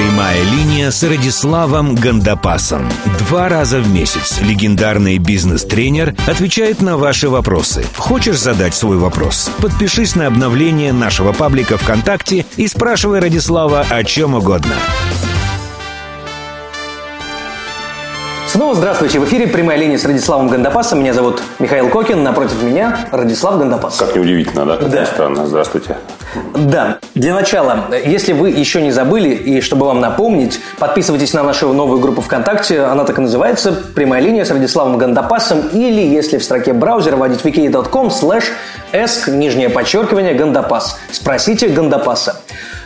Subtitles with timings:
[0.00, 2.88] Прямая линия с Радиславом Гандапасом.
[3.18, 7.84] Два раза в месяц легендарный бизнес-тренер отвечает на ваши вопросы.
[7.98, 9.50] Хочешь задать свой вопрос?
[9.60, 14.74] Подпишись на обновление нашего паблика ВКонтакте и спрашивай Радислава о чем угодно.
[18.52, 19.20] Снова здравствуйте.
[19.20, 20.98] В эфире прямая линия с Радиславом Гандапасом.
[20.98, 22.24] Меня зовут Михаил Кокин.
[22.24, 23.96] Напротив меня Радислав Гандапас.
[23.96, 24.76] Как неудивительно, да?
[24.76, 25.06] Да.
[25.06, 25.46] Странно.
[25.46, 25.96] Здравствуйте.
[26.56, 26.98] Да.
[27.14, 32.00] Для начала, если вы еще не забыли, и чтобы вам напомнить, подписывайтесь на нашу новую
[32.00, 32.80] группу ВКонтакте.
[32.80, 35.68] Она так и называется «Прямая линия с Радиславом Гандапасом».
[35.72, 38.46] Или, если в строке браузера вводить wiki.com slash
[38.92, 40.98] esk, нижнее подчеркивание, Гандапас.
[41.12, 42.40] Спросите Гандапаса.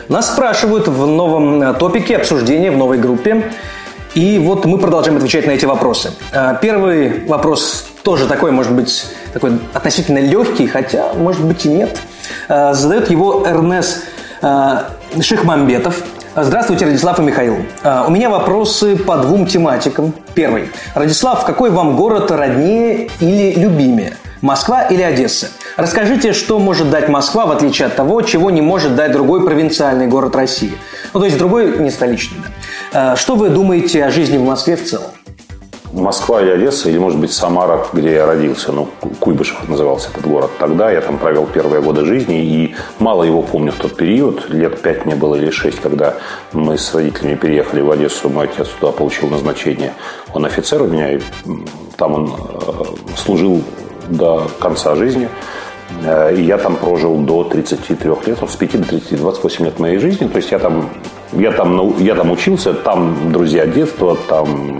[0.09, 3.51] Нас спрашивают в новом э, топике обсуждения в новой группе.
[4.15, 6.11] И вот мы продолжаем отвечать на эти вопросы.
[6.31, 11.99] А, Первый вопрос тоже такой, может быть, такой относительно легкий, хотя, может быть, и нет.
[12.47, 14.03] А, Задает его Эрнес
[14.41, 14.87] а,
[15.19, 16.01] Шихмамбетов.
[16.33, 17.57] Здравствуйте, Радислав и Михаил.
[18.07, 20.13] У меня вопросы по двум тематикам.
[20.33, 20.69] Первый.
[20.93, 24.13] Радислав, какой вам город роднее или любимее?
[24.41, 25.47] Москва или Одесса?
[25.77, 30.07] Расскажите, что может дать Москва, в отличие от того, чего не может дать другой провинциальный
[30.07, 30.73] город России.
[31.13, 32.39] Ну, то есть другой не столичный.
[32.39, 32.49] да.
[32.93, 35.11] А, Что вы думаете о жизни в Москве в целом?
[35.91, 38.73] Москва или Одесса, или, может быть, Самара, где я родился.
[38.73, 40.51] Ну, Куйбышев назывался этот город.
[40.59, 44.49] Тогда я там провел первые годы жизни, и мало его помню в тот период.
[44.49, 46.15] Лет пять мне было или шесть, когда
[46.51, 48.27] мы с родителями переехали в Одессу.
[48.27, 49.93] Мой отец туда получил назначение.
[50.33, 51.21] Он офицер у меня, и
[51.95, 52.83] там он э,
[53.15, 53.63] служил
[54.09, 55.29] до конца жизни.
[56.03, 59.97] Э, И я там прожил до 33 лет, с 5 до 30, 28 лет моей
[59.97, 60.27] жизни.
[60.27, 60.89] То есть я там,
[61.33, 64.79] я там, я там учился, там друзья детства, там,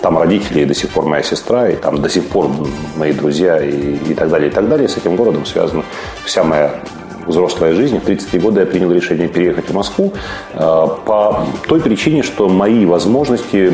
[0.00, 2.50] там родители и до сих пор моя сестра, и там до сих пор
[2.96, 4.88] мои друзья и, и так далее, и так далее.
[4.88, 5.84] С этим городом связана
[6.24, 6.74] вся моя
[7.26, 7.98] взрослая жизнь.
[7.98, 10.12] В 33 года я принял решение переехать в Москву
[10.54, 13.72] э, по той причине, что мои возможности,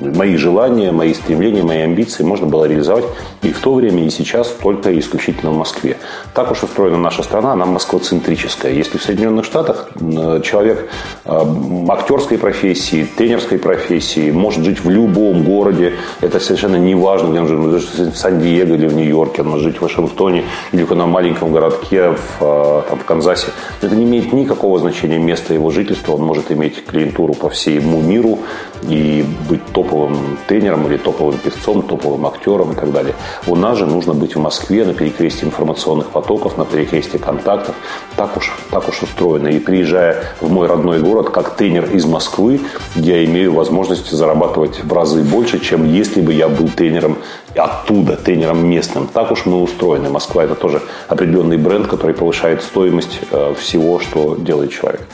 [0.00, 3.04] мои желания, мои стремления, мои амбиции можно было реализовать
[3.42, 5.96] и в то время, и сейчас только исключительно в Москве.
[6.34, 8.72] Так уж устроена наша страна, она москвоцентрическая.
[8.72, 10.88] Если в Соединенных Штатах э, человек
[11.24, 11.40] э,
[11.88, 17.48] актерской профессии, тренерской профессии может жить в любом городе, это совершенно не важно, где он
[17.48, 21.52] живет, в Сан-Диего или в Нью-Йорке, он может жить в Вашингтоне или в каком-то маленьком
[21.52, 23.48] городке в, там, в Канзасе.
[23.80, 28.40] Это не имеет никакого значения места его жительства, он может иметь клиентуру по всему миру
[28.88, 33.14] и быть топовым тренером или топовым певцом, топовым актером и так далее.
[33.46, 37.74] У нас же нужно быть в Москве на перекрестии информационных потоков, на перекрестии контактов.
[38.16, 39.48] Так уж, так уж устроено.
[39.48, 42.60] И приезжая в мой родной город как тренер из Москвы,
[42.96, 47.18] я имею возможность зарабатывать в разы больше, чем если бы я был тренером
[47.54, 49.06] оттуда, тренером местным.
[49.06, 50.10] Так уж мы устроены.
[50.10, 55.06] Москва– это тоже определенный бренд, который повышает стоимость э, всего, что делает человек.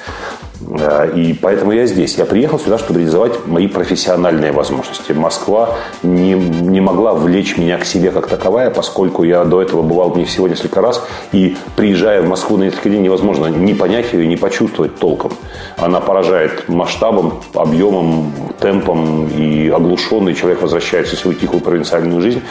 [0.60, 2.16] Э, И поэтому я здесь.
[2.18, 5.12] Я приехал сюда, чтобы реализовать мои профессиональные возможности.
[5.12, 10.10] Москва не, не могла влечь меня к себе как таковая, поскольку я до этого бывал
[10.10, 11.04] в ней всего несколько раз.
[11.32, 15.32] И приезжая в Москву на несколько дней, невозможно не понять ее, не почувствовать толком.
[15.76, 19.28] Она поражает масштабом, объемом, темпом.
[19.28, 22.42] И оглушенный человек возвращается в свою тихую провинциальную жизнь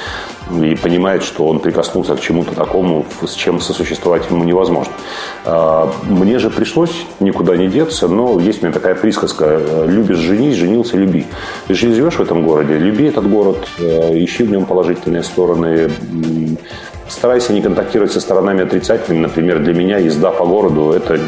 [0.51, 4.93] и понимает, что он прикоснулся к чему-то такому, с чем сосуществовать ему невозможно.
[5.43, 10.55] А, Мне же пришлось никуда не деться, но есть у меня такая присказка «любишь женись,
[10.55, 11.25] женился, люби».
[11.69, 15.89] Если живешь в этом городе, люби этот город, э, ищи в нем положительные стороны,
[17.07, 19.21] Старайся не контактировать со сторонами отрицательными.
[19.21, 21.19] Например, для меня езда по городу– это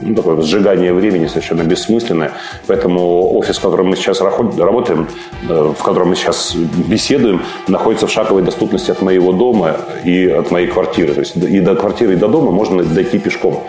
[0.00, 2.32] ну, такое сжигание времени совершенно бессмысленное.
[2.66, 5.08] Поэтому офис, в котором мы сейчас работаем,
[5.46, 10.50] э, в котором мы сейчас беседуем, находится в шаговой доступности от моего дома и от
[10.50, 11.12] моей квартиры.
[11.12, 13.62] То есть и до квартиры, и до дома можно дойти пешком.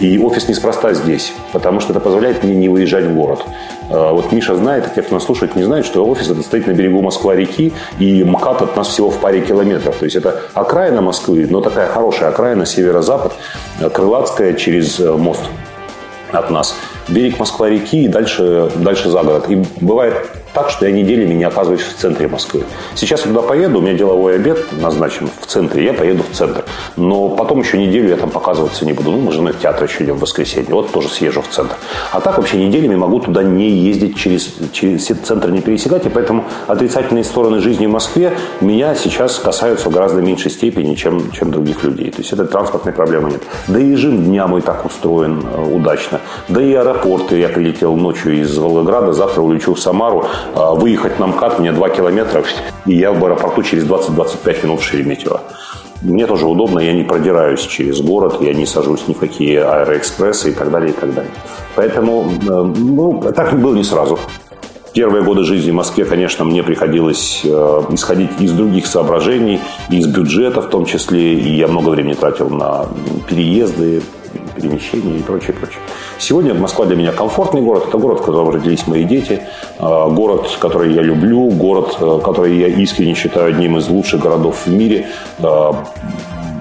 [0.00, 3.44] И офис неспроста здесь, потому что это позволяет мне не выезжать в город.
[3.90, 6.66] Э, Вот Миша знает, а те, кто нас слушает, не знают, что офис это стоит
[6.66, 9.96] на берегу Москва-реки, и МКАД от нас всего в паре километров.
[9.96, 13.32] То есть это окраина Москвы, но такая хорошая окраина, северо-запад,
[13.80, 15.42] э, Крылатская через э, мост
[16.32, 16.74] от нас.
[17.08, 19.46] Берег Москва-реки и дальше, дальше за город.
[19.48, 20.14] И бывает
[20.54, 22.64] так, что я неделями не оказываюсь в центре Москвы.
[22.94, 26.64] Сейчас я туда поеду, у меня деловой обед назначен в центре, я поеду в центр.
[26.96, 29.10] Но потом еще неделю я там показываться не буду.
[29.10, 30.72] Ну, мы же на театр еще идем в воскресенье.
[30.72, 31.76] Вот тоже съезжу в центр.
[32.12, 36.06] А так вообще неделями могу туда не ездить, через, через центр не пересекать.
[36.06, 41.30] И поэтому отрицательные стороны жизни в Москве меня сейчас касаются в гораздо меньшей степени, чем,
[41.32, 42.10] чем других людей.
[42.10, 43.42] То есть этой транспортной проблемы нет.
[43.68, 46.20] Да и режим дня мой так устроен э, удачно.
[46.48, 47.38] Да и аэропорты.
[47.38, 50.26] Я прилетел ночью из Волгограда, завтра улечу в Самару.
[50.54, 52.42] А Выехать на МКАД мне 2 километра,
[52.86, 55.40] и я в аэропорту через 20-25 минут в Шереметьево.
[56.02, 60.50] Мне тоже удобно, я не продираюсь через город, я не сажусь ни в какие аэроэкспрессы
[60.50, 61.32] и так далее, и так далее.
[61.74, 64.18] Поэтому, э, ну, так было не сразу.
[64.94, 69.60] Первые годы жизни в Москве, конечно, мне приходилось э, исходить из других соображений,
[69.90, 72.86] из бюджета в том числе, и я много времени тратил на
[73.28, 74.02] переезды,
[74.58, 75.80] перемещения и прочее, прочее.
[76.18, 77.84] Сегодня Москва для меня комфортный город.
[77.88, 79.42] Это город, в котором родились мои дети.
[79.78, 81.48] Э, город, который я люблю.
[81.50, 85.06] Город, э, который я искренне считаю одним из лучших городов в мире.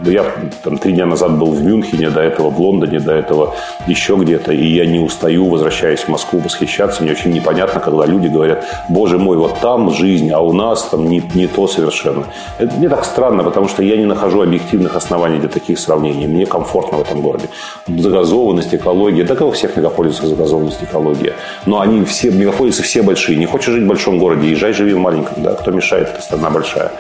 [0.06, 0.26] Э, я
[0.64, 3.56] там, три дня назад был в Мюнхене, до этого в Лондоне, до этого
[3.88, 7.04] еще где-то, и я не устаю, возвращаясь в Москву, восхищаться.
[7.04, 11.10] Мне очень непонятно, когда люди говорят, боже мой, вот там жизнь, а у нас там
[11.10, 12.26] не, не то совершенно.
[12.58, 16.28] Это мне так странно, потому что я не нахожу объективных оснований для таких сравнений.
[16.28, 17.50] Мне комфортно в этом городе.
[17.88, 21.34] Загазованность, экология, да как у всех мегаполисах загазованность, экология.
[21.66, 23.38] Но они все, мегаполисы все большие.
[23.38, 25.44] Не хочешь жить в большом городе, езжай, живи в маленьком.
[25.44, 25.54] Да?
[25.54, 26.92] Кто мешает, это страна большая.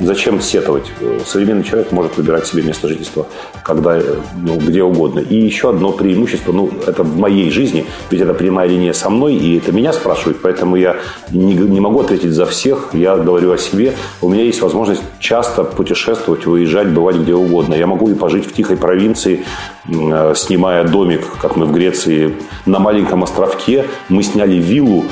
[0.00, 0.84] Зачем сетовать?
[1.26, 3.26] Современный человек может выбирать себе место жительства
[3.62, 4.00] когда,
[4.36, 5.20] ну, где угодно.
[5.20, 9.34] И еще одно преимущество, ну, это в моей жизни, ведь это прямая линия со мной,
[9.34, 10.96] и это меня спрашивают, поэтому я
[11.30, 13.94] не, не могу ответить за всех, я говорю о себе.
[14.20, 17.74] У меня есть возможность часто путешествовать, выезжать, бывать где угодно.
[17.74, 19.44] Я могу и пожить в тихой провинции,
[19.88, 22.34] э, снимая домик, как мы в Греции,
[22.66, 23.86] на маленьком островке.
[24.08, 25.04] Мы сняли виллу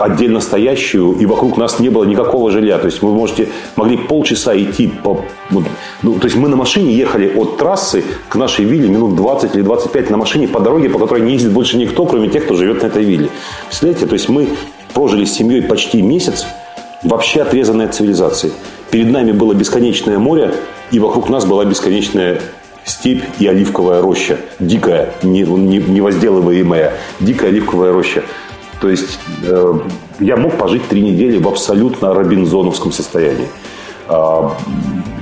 [0.00, 2.78] отдельно стоящую, и вокруг нас не было никакого жилья.
[2.78, 5.24] То есть вы можете, могли полчаса идти по...
[5.50, 9.62] Ну, то есть мы на машине ехали от трассы к нашей вилле минут 20 или
[9.62, 12.82] 25 на машине по дороге, по которой не ездит больше никто, кроме тех, кто живет
[12.82, 13.30] на этой вилле.
[13.66, 14.06] Представляете?
[14.06, 14.48] То есть мы
[14.94, 16.46] прожили с семьей почти месяц,
[17.02, 18.52] вообще отрезанной от цивилизации.
[18.90, 20.54] Перед нами было бесконечное море,
[20.90, 22.40] и вокруг нас была бесконечная
[22.84, 24.38] степь и оливковая роща.
[24.60, 28.22] Дикая, невозделываемая, дикая оливковая роща.
[28.80, 29.74] То есть э,
[30.20, 33.48] я мог пожить три недели в абсолютно робинзоновском состоянии.
[34.08, 34.50] Э,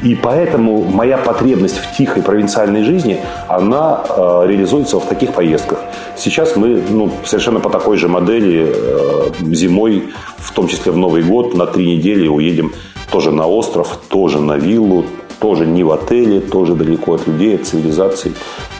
[0.02, 5.78] и поэтому моя потребность в тихой провинциальной жизни, она э, реализуется в таких поездках.
[6.16, 11.22] Сейчас мы ну, совершенно по такой же модели э, зимой, в том числе в Новый
[11.22, 12.72] год, на три недели уедем
[13.10, 15.04] тоже на остров, тоже на виллу,
[15.38, 18.32] тоже не в отеле, тоже далеко от людей, от цивилизации.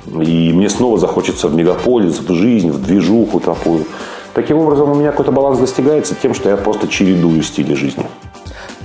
[0.06, 3.84] И мне снова захочется в мегаполис, в жизнь, в движуху такую.
[4.34, 8.04] Таким образом, у меня какой-то баланс достигается тем, что я просто чередую стили жизни.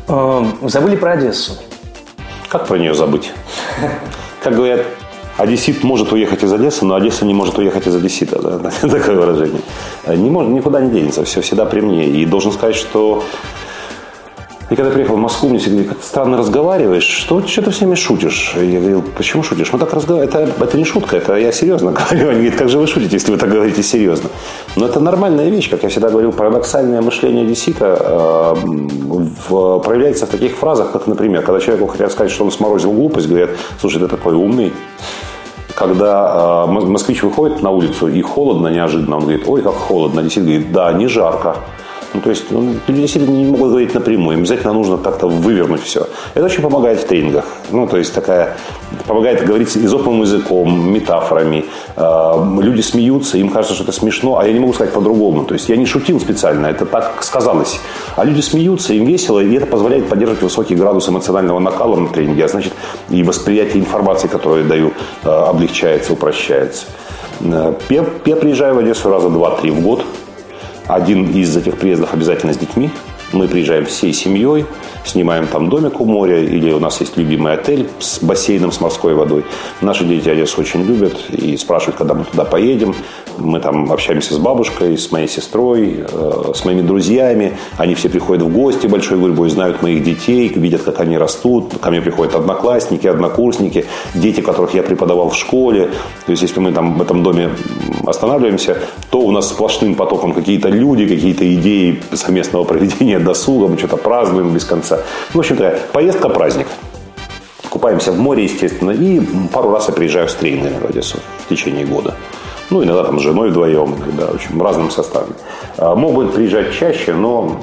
[0.08, 1.54] Эм, забыли про Одессу.
[2.48, 3.32] Как про нее забыть?
[4.44, 4.86] Как говорят,
[5.38, 8.40] Одессит может уехать из Одессы, но Одесса не может уехать из Одессита.
[8.40, 8.72] Да?
[8.82, 9.62] Такое выражение.
[10.08, 12.06] Не может, никуда не денется, все всегда при мне.
[12.06, 13.24] И должен сказать, что
[14.70, 17.72] и когда я приехал в Москву, мне все говорили, как странно разговариваешь, что, что ты
[17.72, 18.54] всеми шутишь?
[18.56, 19.74] Я говорил, почему шутишь?
[19.74, 22.30] Мы так разговариваем, это, это не шутка, это я серьезно говорю.
[22.30, 24.30] Они говорят, как же вы шутите, если вы так говорите серьезно?
[24.76, 28.54] Но это нормальная вещь, как я всегда говорил, парадоксальное мышление одессита э,
[29.50, 33.28] в, проявляется в таких фразах, как, например, когда человеку хотят сказать, что он сморозил глупость,
[33.28, 33.50] говорят,
[33.82, 34.72] слушай, ты такой умный,
[35.74, 40.44] когда э, москвич выходит на улицу и холодно неожиданно, он говорит, ой, как холодно, одессит
[40.44, 41.56] говорит, да, не жарко.
[42.14, 45.84] Ну, то есть ну, люди действительно не могут говорить напрямую, им обязательно нужно как-то вывернуть
[45.84, 46.08] все.
[46.34, 47.46] Это очень помогает в тренингах.
[47.72, 48.58] Ну, то есть такая
[49.06, 51.66] помогает говорить изопным языком, метафорами.
[51.96, 55.46] А, люди смеются, им кажется, что это смешно, а я не могу сказать по-другому.
[55.46, 57.80] То есть я не шутил специально, это так сказалось.
[58.16, 62.46] А люди смеются, им весело, и это позволяет поддерживать высокий градус эмоционального накала на тренинге,
[62.46, 62.74] а значит
[63.10, 66.86] и восприятие информации, которую я даю, а, облегчается, упрощается.
[67.42, 70.04] Э, я, я приезжаю в Одессу раза два-три в год.
[70.90, 72.90] Один из этих приездов обязательно с детьми.
[73.32, 74.66] Мы приезжаем всей семьей,
[75.06, 79.14] снимаем там домик у моря, или у нас есть любимый отель с бассейном, с морской
[79.14, 79.46] водой.
[79.82, 82.96] Наши дети Одессу очень любят и спрашивают, когда мы туда поедем.
[83.38, 87.58] Мы там общаемся с бабушкой, с моей сестрой, э, с моими друзьями.
[87.78, 91.74] Они все приходят в гости большой гурьбой, знают моих детей, видят, как они растут.
[91.80, 95.92] Ко мне приходят одноклассники, однокурсники, дети, которых я преподавал в школе.
[96.26, 97.50] То есть, если мы там в этом доме
[98.06, 98.78] останавливаемся,
[99.10, 104.54] то у нас сплошным потоком какие-то люди, какие-то идеи совместного проведения досуга, мы что-то празднуем
[104.54, 104.89] без конца.
[105.34, 106.68] В общем то поездка-праздник.
[107.70, 109.22] Купаемся в море, естественно, и
[109.54, 112.16] пару раз я приезжаю с тренерами в Одессу в течение года.
[112.70, 115.36] Ну, иногда там с женой вдвоем, иногда в общем, разным составом.
[115.78, 117.60] А, Могут приезжать чаще, но,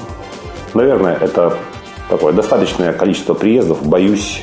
[0.75, 1.57] наверное, это
[2.09, 3.85] такое достаточное количество приездов.
[3.85, 4.43] Боюсь,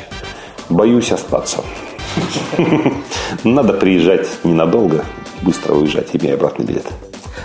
[0.69, 1.63] боюсь остаться.
[3.43, 5.03] Надо приезжать ненадолго,
[5.41, 6.85] быстро уезжать, имея обратный билет.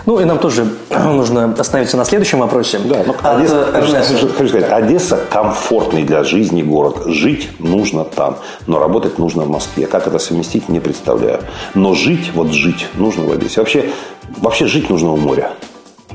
[0.06, 2.78] Ну и нам тоже нужно остановиться на следующем вопросе.
[2.84, 7.02] Да, От Одесса, хочу, хочу сказать, Одесса комфортный для жизни город.
[7.06, 9.86] Жить нужно там, но работать нужно в Москве.
[9.86, 11.40] Как это совместить, не представляю.
[11.74, 13.60] Но жить, вот жить нужно в Одессе.
[13.60, 13.90] Вообще,
[14.38, 15.50] вообще жить нужно у моря.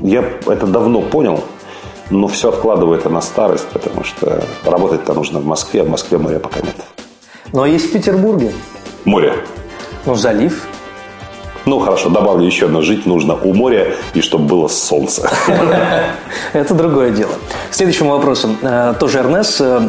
[0.00, 1.44] Я это давно понял,
[2.10, 6.18] но все откладываю это на старость, потому что работать-то нужно в Москве, а в Москве
[6.18, 6.74] моря пока нет.
[7.52, 8.52] Но есть в Петербурге.
[9.04, 9.34] Море.
[10.06, 10.66] Ну, залив.
[11.66, 12.82] Ну, хорошо, добавлю еще одно.
[12.82, 15.30] Жить нужно у моря и чтобы было солнце.
[16.52, 17.32] Это другое дело.
[17.70, 18.50] К следующему вопросу.
[18.60, 19.88] Э, тоже Эрнес э,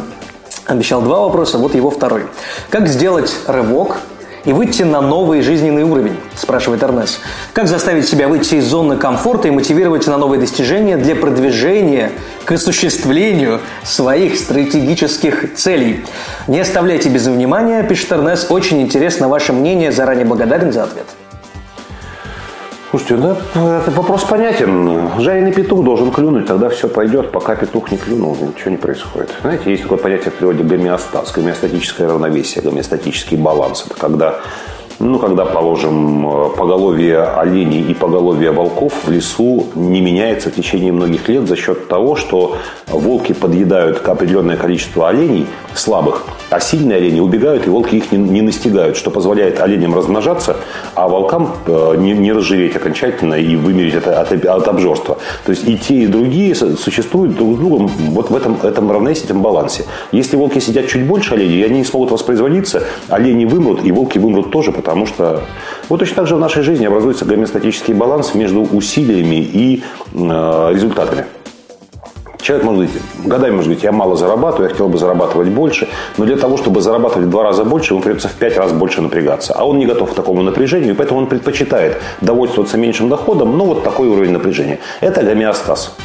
[0.65, 2.23] обещал два вопроса, вот его второй.
[2.69, 3.97] Как сделать рывок
[4.45, 7.19] и выйти на новый жизненный уровень, спрашивает Эрнес.
[7.51, 12.11] Как заставить себя выйти из зоны комфорта и мотивировать на новые достижения для продвижения
[12.45, 16.05] к осуществлению своих стратегических целей?
[16.47, 18.47] Не оставляйте без внимания, пишет Эрнес.
[18.49, 19.91] Очень интересно ваше мнение.
[19.91, 21.07] Заранее благодарен за ответ.
[22.97, 25.19] Слушайте, ну, это вопрос понятен.
[25.19, 27.29] Жареный петух должен клюнуть, тогда все пойдет.
[27.29, 29.31] Пока петух не клюнул, ничего не происходит.
[29.41, 33.83] Знаете, есть такое понятие в природе гомеостаз, гомеостатическое равновесие, гомеостатический баланс.
[33.85, 34.39] Это когда
[34.99, 41.27] ну, когда, положим, поголовье оленей и поголовье волков в лесу не меняется в течение многих
[41.27, 47.67] лет за счет того, что волки подъедают определенное количество оленей слабых, а сильные олени убегают,
[47.67, 50.57] и волки их не, не настигают, что позволяет оленям размножаться,
[50.93, 55.17] а волкам э, не, не разжиреть окончательно и вымереть это от, от обжорства.
[55.45, 59.25] То есть и те, и другие существуют друг с другом вот в этом, этом равновесии,
[59.25, 59.85] этом балансе.
[60.11, 64.17] Если волки сидят чуть больше оленей, и они не смогут воспроизводиться, олени вымрут, и волки
[64.17, 65.41] вымрут тоже, потому что
[65.89, 71.25] вот точно так же в нашей жизни образуется гомеостатический баланс между усилиями и э, результатами.
[72.39, 75.87] Человек может говорить, годами может говорить, я мало зарабатываю, я хотел бы зарабатывать больше,
[76.17, 79.01] но для того, чтобы зарабатывать в два раза больше, ему придется в пять раз больше
[79.01, 79.53] напрягаться.
[79.53, 83.83] А он не готов к такому напряжению, поэтому он предпочитает довольствоваться меньшим доходом, но вот
[83.83, 84.77] такой уровень напряжения.
[85.01, 85.95] Это гомеостаз.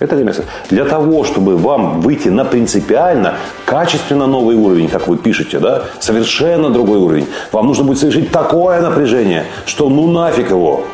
[0.00, 0.46] Это гомеостаз.
[0.70, 3.34] Для того, чтобы вам выйти на принципиально,
[3.66, 8.80] качественно новый уровень, как вы пишете, да, совершенно другой уровень, вам нужно будет совершить такое
[8.80, 10.84] напряжение, что ну нафиг его,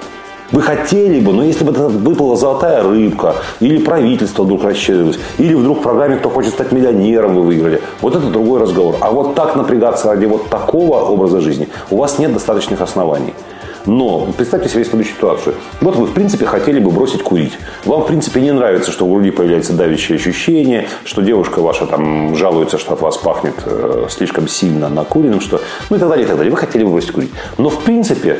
[0.50, 5.78] вы хотели бы, но если бы выпала золотая рыбка, или правительство вдруг расширилось, или вдруг
[5.78, 8.96] в программе «Кто хочет стать миллионером» вы выиграли, вот это другой разговор.
[9.00, 13.34] А вот так напрягаться ради вот такого образа жизни у вас нет достаточных оснований.
[13.86, 15.54] Но представьте себе следующую ситуацию.
[15.80, 17.52] Вот вы, в принципе, хотели бы бросить курить.
[17.84, 22.34] Вам, в принципе, не нравится, что в груди появляется давящее ощущение, что девушка ваша там
[22.34, 25.60] жалуется, что от вас пахнет э, слишком сильно накуренным, что...
[25.88, 26.50] Ну и так далее, и так далее.
[26.50, 27.30] Вы хотели бы бросить курить.
[27.58, 28.38] Но, в принципе,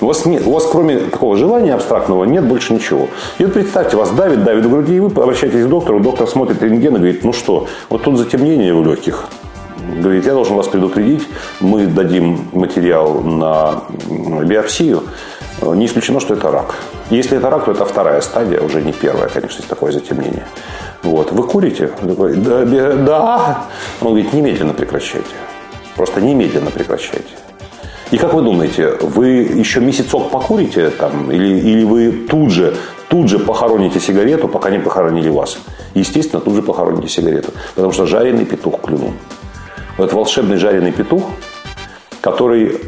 [0.00, 3.08] у вас, нет, у вас кроме такого желания абстрактного нет больше ничего.
[3.38, 6.62] И вот представьте, вас давит, давит в груди, и вы обращаетесь к доктору, доктор смотрит
[6.62, 9.28] рентген и говорит, ну что, вот тут затемнение в легких.
[10.00, 11.26] Говорит, я должен вас предупредить,
[11.60, 13.82] мы дадим материал на
[14.44, 15.02] биопсию,
[15.60, 16.74] не исключено, что это рак.
[17.10, 20.46] Если это рак, то это вторая стадия, уже не первая, конечно, есть такое затемнение.
[21.02, 21.32] Вот.
[21.32, 21.90] Вы курите?
[22.00, 23.64] Да, да.
[24.00, 25.34] Он говорит, немедленно прекращайте.
[25.96, 27.34] Просто немедленно прекращайте.
[28.12, 32.76] И как вы думаете, вы еще месяцок покурите там, или, или вы тут же,
[33.08, 35.58] тут же похороните сигарету, пока не похоронили вас?
[35.94, 39.12] Естественно, тут же похороните сигарету, потому что жареный петух клюнул.
[39.98, 41.22] Вот волшебный жареный петух,
[42.22, 42.80] который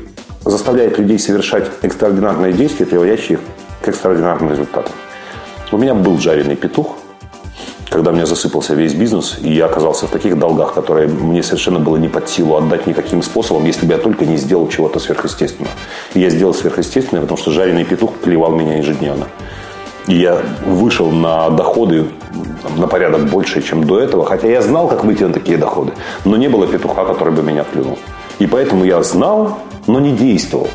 [0.45, 3.41] заставляет людей совершать экстраординарные действия, приводящие их
[3.83, 4.93] к экстраординарным результатам.
[5.71, 6.97] У меня был жареный петух,
[7.91, 11.79] когда у меня засыпался весь бизнес, и я оказался в таких долгах, которые мне совершенно
[11.79, 15.73] было не под силу отдать никаким способом, если бы я только не сделал чего-то сверхъестественного.
[16.15, 19.29] И я сделал сверхъестественное, потому что жареный петух клевал меня ежедневно.
[20.07, 22.07] И я вышел на доходы
[22.77, 24.25] на порядок больше, чем до этого.
[24.25, 25.93] Хотя я знал, как выйти на такие доходы.
[26.25, 27.99] Но не было петуха, который бы меня клюнул.
[28.39, 30.69] И поэтому я знал, но не действовал.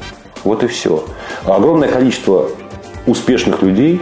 [0.44, 1.04] Вот и все.
[1.46, 2.48] огромное количество
[3.06, 4.02] успешных людей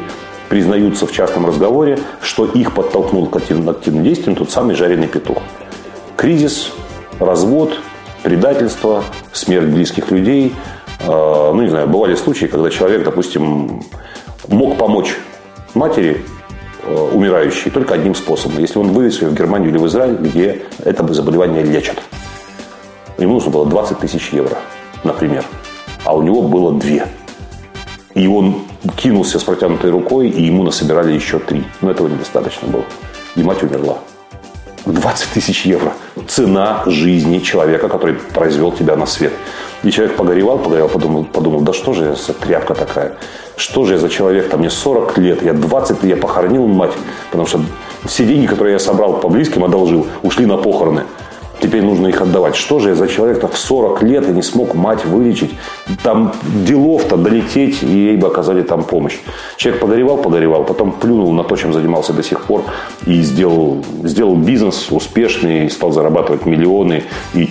[0.49, 5.39] признаются в частном разговоре, что их подтолкнул к активным, активным действиям тот самый жареный петух.
[6.15, 6.71] Кризис,
[7.19, 7.77] развод,
[8.23, 9.03] предательство,
[9.33, 10.55] смерть близких людей.
[11.01, 13.81] Э, ну, не знаю, бывали случаи, когда человек, допустим,
[14.47, 15.15] мог помочь
[15.73, 16.23] матери
[16.83, 18.59] э, умирающей только одним способом.
[18.59, 22.01] Если он вывез ее в Германию или в Израиль, где это заболевание лечат.
[23.17, 24.57] Ему нужно было 20 тысяч евро,
[25.03, 25.43] например.
[26.03, 27.07] А у него было две.
[28.13, 28.63] И он
[28.95, 31.63] кинулся с протянутой рукой, и ему насобирали еще три.
[31.81, 32.85] Но этого недостаточно было.
[33.35, 33.97] И мать умерла.
[34.85, 35.93] 20 тысяч евро.
[36.27, 39.33] Цена жизни человека, который произвел тебя на свет.
[39.83, 43.17] И человек погоревал, погоревал, подумал, подумал, да что же я за тряпка такая?
[43.55, 44.49] Что же я за человек?
[44.49, 46.93] Там мне 40 лет, я 20 лет, я похоронил мать.
[47.31, 47.61] Потому что
[48.05, 51.03] все деньги, которые я собрал по близким, одолжил, ушли на похороны.
[51.59, 52.55] Теперь нужно их отдавать.
[52.55, 55.51] Что же я за человек-то в 40 лет и не смог мать вылечить?
[56.03, 59.17] Там делов-то долететь, и ей бы оказали там помощь.
[59.57, 62.63] Человек погоревал, погоревал, потом плюнул на то, чем занимался до сих пор,
[63.07, 67.03] и сделал, сделал бизнес успешный, стал зарабатывать миллионы.
[67.33, 67.49] И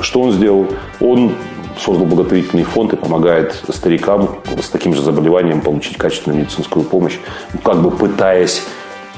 [0.00, 0.68] что он сделал?
[1.00, 1.34] Он
[1.78, 7.18] создал благотворительный фонд и помогает старикам с таким же заболеванием получить качественную медицинскую помощь,
[7.62, 8.62] как бы пытаясь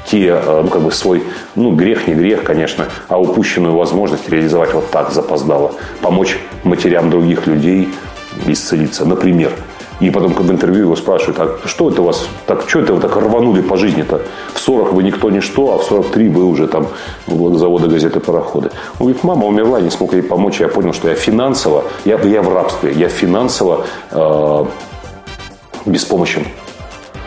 [0.06, 1.22] те, э, ну, как бы свой,
[1.54, 7.46] ну, грех не грех, конечно, а упущенную возможность реализовать вот так запоздало, помочь матерям других
[7.46, 7.88] людей
[8.46, 9.04] исцелиться.
[9.04, 9.52] Например,
[10.00, 13.00] И потом, когда интервью его спрашивают, а что это у вас, так, что это вы
[13.00, 14.22] так рванули по жизни-то?
[14.54, 16.88] В 40 вы никто ничто, а в 43 вы уже там
[17.26, 18.70] заводы, газеты, пароходы.
[18.98, 22.40] Он говорит, мама умерла, не смог ей помочь, я понял, что я финансово, я, я
[22.40, 24.64] в рабстве, я финансово э,
[25.84, 26.46] беспомощен.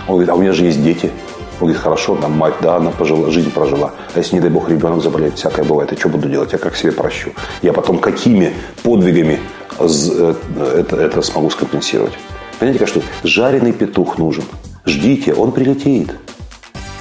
[0.08, 1.12] Он говорит, а у меня же есть дети.
[1.60, 3.92] Он говорит, хорошо, там мать, да, она пожила, жизнь прожила.
[4.16, 6.52] А если, не дай бог, ребенок заболеет, всякое бывает, я что буду делать?
[6.52, 7.30] Я как себе прощу?
[7.62, 9.40] Я потом какими подвигами
[9.80, 10.34] э,
[10.76, 12.14] это, это смогу скомпенсировать?
[12.60, 14.44] Понимаете, как что жареный петух нужен.
[14.86, 16.12] Ждите, он прилетит.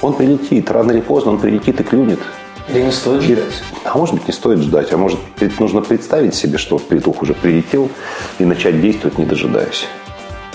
[0.01, 0.69] Он прилетит.
[0.71, 2.19] Рано или поздно он прилетит и клюнет.
[2.69, 3.63] Или не стоит ждать?
[3.83, 4.91] А может быть, не стоит ждать.
[4.93, 5.19] А может,
[5.59, 7.89] нужно представить себе, что петух уже прилетел
[8.39, 9.85] и начать действовать, не дожидаясь.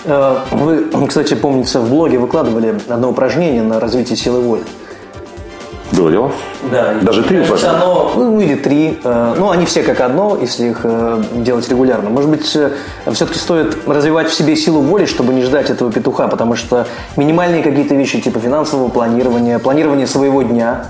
[0.04, 4.62] Э, вы, кстати, помнится, в блоге выкладывали одно упражнение на развитие силы воли.
[5.92, 6.32] Было дело?
[6.70, 6.94] Да.
[7.02, 7.76] Даже три упражнения?
[7.76, 8.98] Оно, ну, или три.
[9.02, 12.10] Э, ну, они все как одно, если их э, делать регулярно.
[12.10, 16.56] Может быть, все-таки стоит развивать в себе силу воли, чтобы не ждать этого петуха, потому
[16.56, 20.86] что минимальные какие-то вещи, типа финансового планирования, планирования своего дня,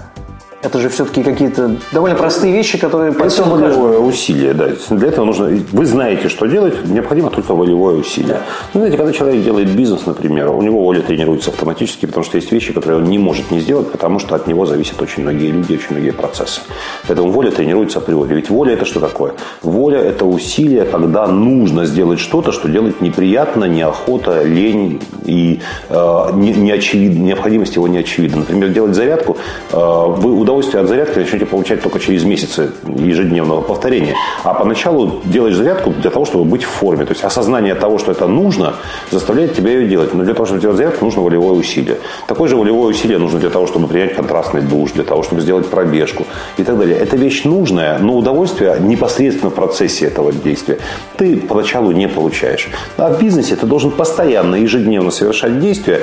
[0.61, 4.71] это же все-таки какие-то довольно простые вещи, которые по Это волевое усилие, да.
[4.91, 5.51] Для этого нужно...
[5.73, 8.35] Вы знаете, что делать, необходимо только волевое усилие.
[8.35, 8.41] Да.
[8.75, 12.51] Ну, знаете, когда человек делает бизнес, например, у него воля тренируется автоматически, потому что есть
[12.51, 15.75] вещи, которые он не может не сделать, потому что от него зависят очень многие люди,
[15.75, 16.61] очень многие процессы.
[17.07, 18.35] Поэтому воля тренируется априори.
[18.35, 19.35] Ведь воля– это что такое?
[19.63, 26.53] Воля– это усилие, когда нужно сделать что-то, что делать неприятно, неохота, лень и э, не,
[26.53, 28.39] не очевидно, необходимость его не очевидна.
[28.39, 29.37] Например, делать зарядку,
[29.71, 34.15] э, вы удовольствие от зарядки начнете получать только через месяцы ежедневного повторения.
[34.45, 37.05] А поначалу делаешь зарядку для того, чтобы быть в форме.
[37.05, 38.75] То есть осознание того, что это нужно,
[39.11, 40.15] заставляет тебя ее делать.
[40.15, 41.99] Но для того, чтобы сделать зарядку, нужно волевое усилие.
[42.27, 45.67] Такое же волевое усилие нужно для того, чтобы принять контрастный душ, для того, чтобы сделать
[45.67, 46.25] пробежку
[46.57, 46.97] и так далее.
[46.97, 50.79] Это вещь нужная, но удовольствие непосредственно в процессе этого действия
[51.19, 52.71] ты поначалу не получаешь.
[52.97, 56.01] А в бизнесе ты должен постоянно, ежедневно совершать действия,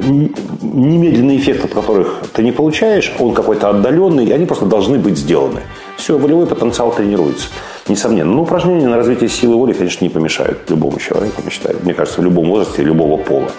[0.00, 5.16] немедленный эффект от которых ты не получаешь, он какой-то отдаленный, и они просто должны быть
[5.16, 5.60] сделаны.
[5.96, 7.48] Все, волевой потенциал тренируется.
[7.88, 8.32] Несомненно.
[8.32, 11.78] Но упражнения на развитие силы воли, конечно, не помешают любому человеку, я считаю.
[11.82, 13.50] Мне кажется, в любом возрасте, любого пола.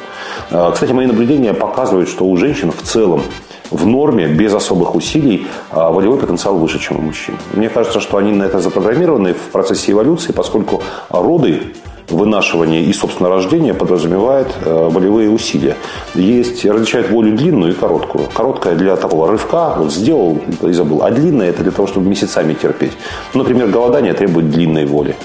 [0.51, 3.21] А, кстати, мои наблюдения показывают, что у женщин в целом
[3.71, 7.35] в норме, без особых усилий, а, волевой потенциал выше, чем у мужчин.
[7.53, 11.73] Мне кажется, что они на это запрограммированы в процессе эволюции, поскольку роды
[12.09, 15.75] вынашивание и, собственно, рождение подразумевает э, волевые усилия.
[16.15, 18.25] Есть, различают волю длинную и короткую.
[18.33, 21.03] Короткая для такого рывка, вот сделал и забыл.
[21.03, 22.93] А длинная это для того, чтобы месяцами терпеть.
[23.33, 25.15] Например, голодание требует длинной воли.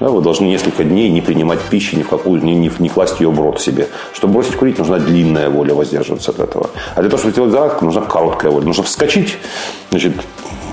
[0.00, 3.20] Да, вы должны несколько дней не принимать пищи, ни в какую, ни, ни, не класть
[3.20, 3.88] ее в рот себе.
[4.14, 6.70] Чтобы бросить курить, нужна длинная воля воздерживаться от этого.
[6.96, 8.64] А для того, чтобы сделать зарядку, нужна короткая воля.
[8.64, 9.36] Нужно вскочить,
[9.90, 10.14] значит,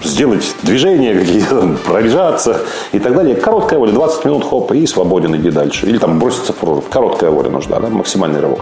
[0.02, 2.62] сделать движения какие-то, пробежаться
[2.94, 3.36] и так далее.
[3.36, 5.88] Короткая воля, 20 минут, хоп, и свободен, иди дальше.
[5.88, 6.88] Или там броситься в прорубь.
[6.90, 8.62] Короткая воля нужна, да, максимальный рывок.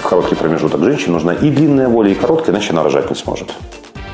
[0.00, 3.48] В короткий промежуток женщине нужна и длинная воля, и короткая, иначе она рожать не сможет.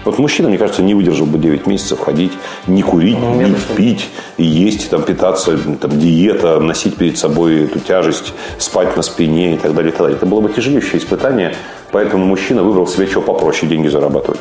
[0.05, 2.33] Вот мужчина, мне кажется, не выдержал бы 9 месяцев ходить,
[2.67, 8.35] не курить, ну, не пить, есть, там, питаться, там, диета, носить перед собой эту тяжесть,
[8.59, 9.91] спать на спине и так далее.
[9.91, 10.17] И так далее.
[10.17, 11.55] Это было бы тяжелейшее испытание,
[11.91, 14.41] поэтому мужчина выбрал себе что попроще деньги зарабатывать.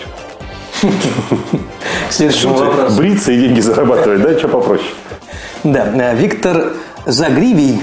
[2.10, 2.98] Следующий вопрос.
[2.98, 4.38] Бриться и деньги зарабатывать, да?
[4.38, 4.90] Что попроще?
[5.64, 5.94] Да.
[5.96, 6.74] Э, Виктор
[7.06, 7.82] Загривий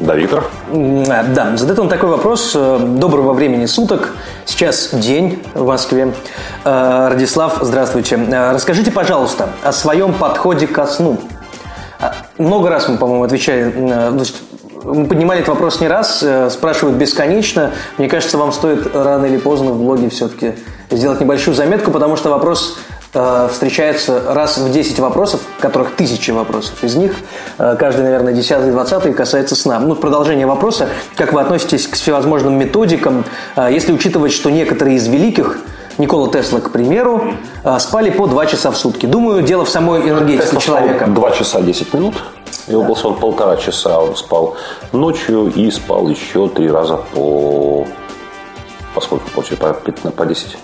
[0.00, 0.44] да, Виктор.
[0.72, 2.52] Э, да, задает он такой вопрос.
[2.54, 4.14] Э, доброго времени суток.
[4.46, 6.12] Сейчас день в Москве.
[6.64, 8.18] Радислав, здравствуйте.
[8.52, 11.18] Расскажите, пожалуйста, о своем подходе ко сну.
[12.38, 13.72] Много раз мы, по-моему, отвечали,
[14.82, 17.72] мы поднимали этот вопрос не раз, спрашивают бесконечно.
[17.98, 20.54] Мне кажется, вам стоит рано или поздно в блоге все-таки
[20.90, 22.78] сделать небольшую заметку, потому что вопрос
[23.14, 26.82] э, встречается раз в 10 вопросов, которых тысячи вопросов.
[26.82, 27.14] Из них
[27.58, 29.78] э, каждый, наверное, 10 20 касается сна.
[29.78, 33.24] Ну, продолжение вопроса, как вы относитесь к всевозможным методикам,
[33.56, 35.58] э, если учитывать, что некоторые из великих
[35.98, 37.34] Никола Тесла, к примеру,
[37.78, 39.04] спали по 2 часа в сутки.
[39.04, 41.06] Думаю, дело в самой энергетике Тесла человека.
[41.06, 42.14] 2 часа 10 минут.
[42.66, 44.56] Его был сон полтора часа, он спал
[44.92, 47.86] ночью и спал еще три раза по...
[48.94, 49.74] Поскольку получается?
[49.74, 50.56] По, по 10.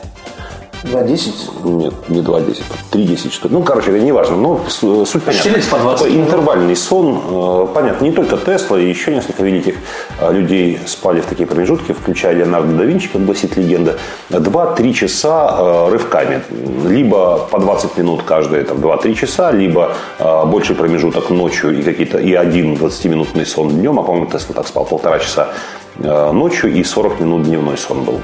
[0.87, 1.68] 2.10?
[1.68, 3.55] Нет, не 2.10, 3.10 что ли.
[3.55, 4.37] Ну, короче, это не важно.
[4.37, 5.53] Но суть понятна.
[5.70, 7.20] по 20 Такой интервальный сон.
[7.29, 9.75] Э, понятно, не только Тесла, и еще несколько великих
[10.20, 13.99] э, людей спали в такие промежутки, включая Леонардо да Винчи, как гласит легенда,
[14.31, 16.42] 2-3 часа э, рывками.
[16.87, 22.33] Либо по 20 минут каждые там, 2-3 часа, либо больший промежуток ночью и какие-то и
[22.35, 23.99] один 20-минутный сон днем.
[23.99, 25.49] А, по-моему, Тесла так спал полтора часа
[25.99, 28.20] ночью и 40 минут дневной сон был.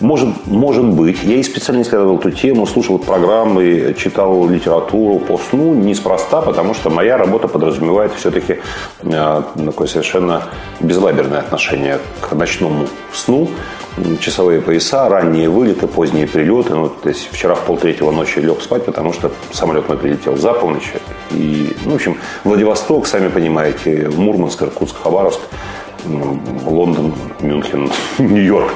[0.00, 1.24] Может, может быть.
[1.24, 6.88] Я и специально исследовал эту тему, слушал программы, читал литературу по сну неспроста, потому что
[6.88, 8.58] моя работа подразумевает все-таки
[9.02, 10.44] э, такое совершенно
[10.80, 13.48] безлаберное отношение к ночному сну
[14.20, 16.74] часовые пояса, ранние вылеты, поздние прилеты.
[16.74, 20.52] Ну, то есть вчера в полтретьего ночи лег спать, потому что самолет мой прилетел за
[20.52, 20.92] полночь.
[21.32, 25.40] И, ну, в общем, Владивосток, сами понимаете, Мурманск, Иркутск, Хабаровск–
[26.66, 28.72] Лондон, Мюнхен, Нью-Йорк.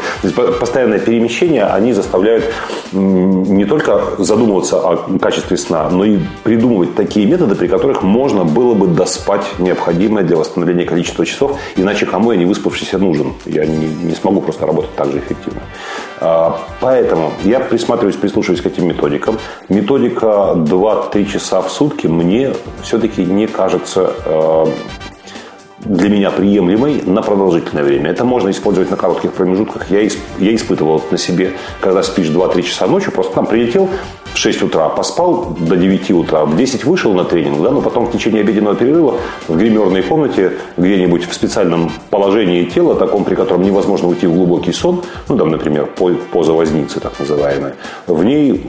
[0.60, 2.44] Постоянное перемещение, они заставляют
[2.92, 8.74] не только задумываться о качестве сна, но и придумывать такие методы, при которых можно было
[8.74, 13.32] бы доспать необходимое для восстановления количества часов, иначе кому я не выспавшийся нужен.
[13.46, 15.60] Я не, не смогу просто работать так же эффективно.
[16.20, 19.38] А, поэтому я присматриваюсь, прислушиваюсь к этим методикам.
[19.68, 24.66] Методика 2-3 часа в сутки мне все-таки не кажется э,
[25.84, 28.10] для меня приемлемой на продолжительное время.
[28.10, 29.90] Это можно использовать на коротких промежутках.
[29.90, 30.00] Я,
[30.38, 33.88] я испытывал это на себе, когда спишь 2-3 часа ночью, просто там прилетел,
[34.34, 38.06] в 6 утра поспал до 9 утра, в 10 вышел на тренинг, да, но потом
[38.06, 39.16] в течение обеденного перерыва
[39.48, 44.72] в гримерной комнате где-нибудь в специальном положении тела, таком, при котором невозможно уйти в глубокий
[44.72, 45.88] сон, ну, там, например,
[46.32, 47.74] поза возницы, так называемая,
[48.06, 48.64] в ней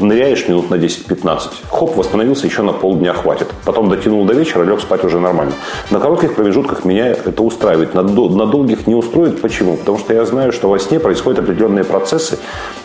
[0.00, 1.40] ныряешь минут на 10-15.
[1.70, 3.48] Хоп, восстановился, еще на полдня хватит.
[3.64, 5.52] Потом дотянул до вечера, лег спать уже нормально.
[5.90, 7.94] На коротких промежутках меня это устраивает.
[7.94, 9.40] На, на долгих не устроит.
[9.40, 9.76] Почему?
[9.76, 12.38] Потому что я знаю, что во сне происходят определенные процессы,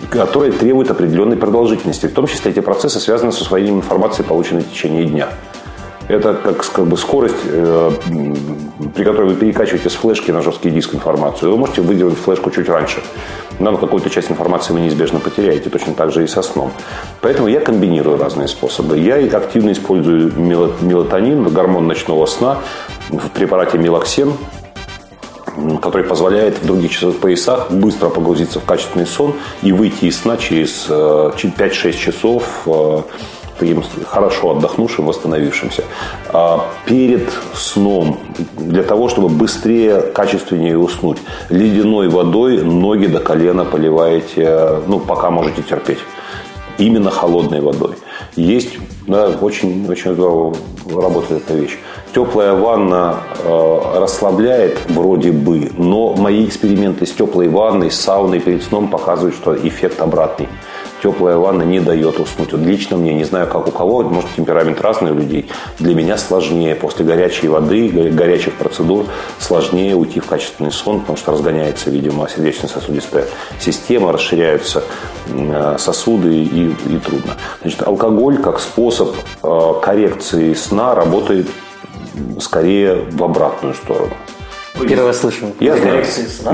[0.09, 2.07] которые требуют определенной продолжительности.
[2.07, 5.27] В том числе эти процессы связаны с усвоением информации, полученной в течение дня.
[6.07, 7.91] Это как, как бы скорость, э,
[8.95, 11.51] при которой вы перекачиваете с флешки на жесткий диск информацию.
[11.51, 13.01] Вы можете выделить флешку чуть раньше.
[13.59, 15.69] Но какую-то часть информации вы неизбежно потеряете.
[15.69, 16.71] Точно так же и со сном.
[17.19, 18.97] Поэтому я комбинирую разные способы.
[18.97, 22.59] Я активно использую мелатонин, гормон ночного сна
[23.09, 24.31] в препарате мелоксен,
[25.81, 30.37] который позволяет в других часовых поясах быстро погрузиться в качественный сон и выйти из сна
[30.37, 33.01] через 5-6 э, часов э,
[34.05, 35.83] хорошо отдохнувшим, восстановившимся.
[36.29, 38.19] А перед сном,
[38.57, 45.61] для того, чтобы быстрее, качественнее уснуть, ледяной водой ноги до колена поливаете, ну, пока можете
[45.61, 45.99] терпеть.
[46.79, 47.95] Именно холодной водой.
[48.35, 50.55] Есть, да, очень, очень здорово
[50.89, 51.77] работает эта вещь.
[52.13, 58.63] Теплая ванна э, расслабляет вроде бы, но мои эксперименты с теплой ванной, с сауной перед
[58.63, 60.47] сном показывают, что эффект обратный
[61.03, 62.53] теплая ванна не дает уснуть.
[62.53, 65.49] Вот лично мне, не знаю, как у кого, может, темперамент разный у людей.
[65.79, 69.05] Для меня сложнее после горячей воды, горячих процедур
[69.37, 73.25] сложнее уйти в качественный сон, потому что разгоняется, видимо, сердечно-сосудистая
[73.59, 74.83] система, расширяются
[75.27, 77.33] э, сосуды и, и трудно.
[77.61, 79.13] Значит, алкоголь как способ
[79.43, 81.47] э, коррекции сна работает
[82.39, 84.13] скорее в обратную сторону.
[84.75, 85.45] Раз слышу.
[85.59, 86.03] Я знаю,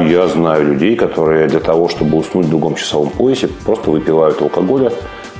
[0.09, 4.91] я знаю людей, которые для того, чтобы уснуть в другом часовом поясе, просто выпивают алкоголя,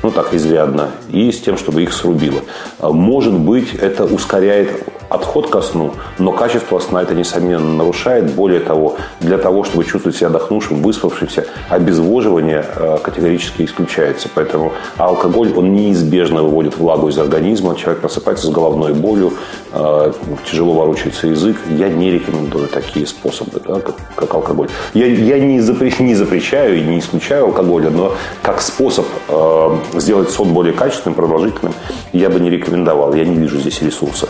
[0.03, 2.41] ну так, изрядно, и с тем, чтобы их срубило.
[2.81, 4.69] Может быть, это ускоряет
[5.09, 8.31] отход ко сну, но качество сна это, несомненно, нарушает.
[8.33, 14.29] Более того, для того, чтобы чувствовать себя отдохнувшим, выспавшимся, обезвоживание э, категорически исключается.
[14.33, 19.33] Поэтому алкоголь, он неизбежно выводит влагу из организма, человек просыпается с головной болью,
[19.73, 20.13] э,
[20.49, 21.57] тяжело ворочается язык.
[21.69, 24.69] Я не рекомендую такие способы, да, как, как алкоголь.
[24.93, 30.29] Я, я не, запре, не запрещаю и не исключаю алкоголя, но как способ э, сделать
[30.29, 31.73] сон более качественным, продолжительным,
[32.13, 33.13] я бы не рекомендовал.
[33.13, 34.29] Я не вижу здесь ресурса.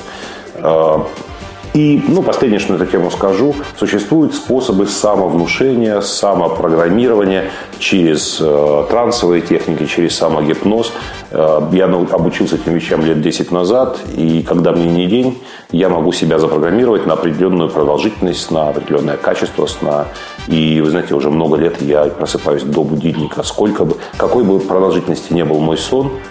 [1.73, 7.45] И, ну, последнее, что на эту тему скажу, существуют способы самовнушения, самопрограммирования
[7.77, 10.91] через э, трансовые техники, через самогипноз.
[11.31, 15.37] Э, я обучился этим вещам лет 10 назад, и когда мне не день,
[15.71, 20.05] я могу себя запрограммировать на определенную продолжительность сна, определенное качество сна.
[20.47, 23.43] И, вы знаете, уже много лет я просыпаюсь до будильника.
[23.43, 26.11] Сколько бы, какой бы продолжительности не был мой сон–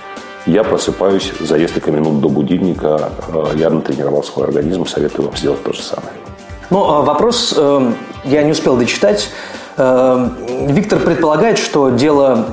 [0.49, 3.13] я просыпаюсь за несколько минут до будильника.
[3.29, 6.09] Э, я натренировал свой организм, советую вам сделать то же самое.
[6.71, 7.93] Ну, а вопрос э,
[8.25, 9.29] я не успел дочитать.
[9.77, 10.29] Э,
[10.69, 12.47] Виктор предполагает, что дело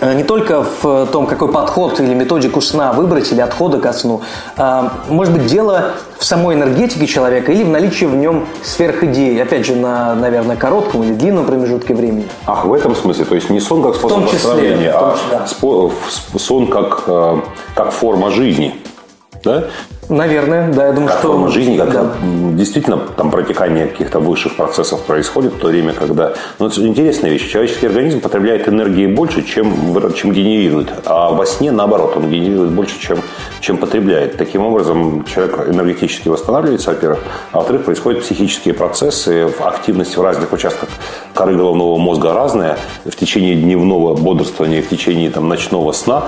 [0.00, 4.22] не только в том, какой подход или методику сна выбрать или отхода ко сну.
[4.56, 9.66] А, может быть, дело в самой энергетике человека или в наличии в нем сверхидей, опять
[9.66, 12.28] же, на, наверное, коротком или длинном промежутке времени.
[12.46, 13.24] Ах, в этом смысле?
[13.24, 15.16] То есть не сон как способ восстановления, а
[16.38, 17.40] сон как, э,
[17.74, 18.74] как форма жизни.
[19.44, 19.64] Да?
[20.10, 21.28] Наверное, да, я думаю, как что...
[21.28, 22.10] форма жизни, как да.
[22.54, 26.34] действительно там протекание каких-то высших процессов происходит в то время, когда...
[26.58, 27.48] Ну, это интересная вещь.
[27.48, 29.72] Человеческий организм потребляет энергии больше, чем,
[30.16, 30.88] чем генерирует.
[31.06, 33.18] А во сне, наоборот, он генерирует больше, чем,
[33.60, 34.36] чем потребляет.
[34.36, 37.20] Таким образом, человек энергетически восстанавливается, во-первых.
[37.52, 40.88] А во-вторых, происходят психические процессы, активность в разных участках
[41.34, 42.78] коры головного мозга разная.
[43.04, 46.24] В течение дневного бодрствования, в течение там, ночного сна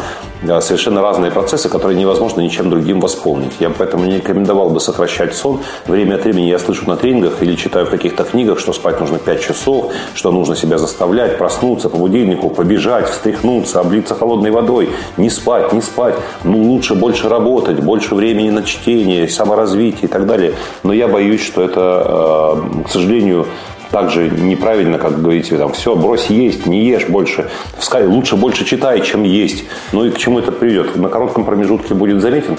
[0.60, 3.52] совершенно разные процессы, которые невозможно ничем другим восполнить.
[3.60, 5.60] Я поэтому не рекомендовал бы сокращать сон.
[5.86, 9.18] Время от времени я слышу на тренингах или читаю в каких-то книгах, что спать нужно
[9.18, 15.30] 5 часов, что нужно себя заставлять, проснуться по будильнику, побежать, встряхнуться, облиться холодной водой, не
[15.30, 16.14] спать, не спать.
[16.44, 20.54] Ну, лучше больше работать, больше времени на чтение, саморазвитие и так далее.
[20.82, 23.46] Но я боюсь, что это, э, к сожалению,
[23.92, 27.50] также неправильно, как говорите, там, все, брось есть, не ешь больше.
[27.78, 29.64] В лучше больше читай, чем есть.
[29.92, 30.96] Ну и к чему это приведет?
[30.96, 32.56] На коротком промежутке будет заметен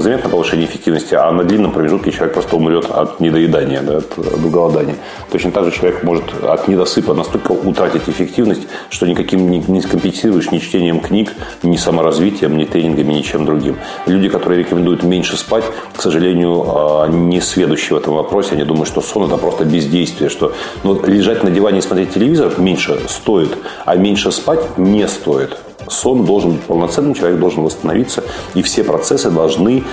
[0.00, 4.50] заметно повышение эффективности, а на длинном промежутке человек просто умрет от недоедания, да, от, от
[4.50, 4.96] голодания.
[5.30, 10.50] Точно так же человек может от недосыпа настолько утратить эффективность, что никаким не, не скомпенсируешь
[10.50, 13.76] ни чтением книг, ни саморазвитием, ни тренингами, ничем другим.
[14.06, 18.52] Люди, которые рекомендуют меньше спать, к сожалению, а, не сведущие в этом вопросе.
[18.52, 20.52] Они думают, что сон– это просто бездействие, что
[20.84, 25.58] ну, лежать на диване и смотреть телевизор меньше стоит, а меньше спать не стоит
[25.92, 28.24] сон должен, полноценный человек должен восстановиться,
[28.54, 29.84] и все процессы должны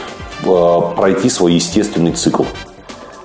[0.44, 2.44] э, пройти свой естественный цикл.